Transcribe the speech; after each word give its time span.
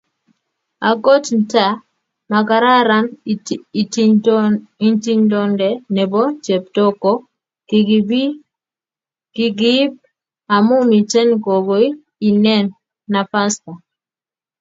Okot 0.91 1.23
nta 1.41 1.67
makararan 2.31 3.05
itintonde 4.95 5.67
nebo 5.95 6.19
chepto 6.45 6.83
ko 7.01 7.13
kikiib 9.37 9.91
amu 10.55 10.75
miten 10.89 11.29
kokoi 11.43 11.87
inen 12.29 12.65
nafasta. 13.13 13.71